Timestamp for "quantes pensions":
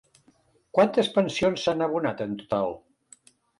0.77-1.67